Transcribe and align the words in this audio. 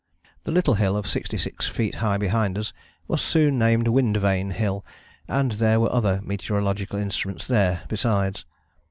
The 0.45 0.51
little 0.51 0.73
hill 0.73 0.97
of 0.97 1.05
66 1.05 1.67
feet 1.67 1.93
high 2.01 2.17
behind 2.17 2.57
us 2.57 2.73
was 3.07 3.21
soon 3.21 3.59
named 3.59 3.87
Wind 3.87 4.17
Vane 4.17 4.49
Hill, 4.49 4.83
and 5.27 5.51
there 5.51 5.79
were 5.79 5.93
other 5.93 6.21
meteorological 6.23 6.97
instruments 6.97 7.45
there 7.45 7.83
besides. 7.87 8.43